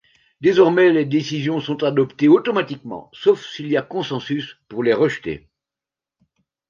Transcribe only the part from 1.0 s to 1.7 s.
décisions